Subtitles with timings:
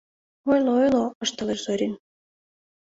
[0.51, 1.93] —Ойло-ойло,— ышталеш Зорин.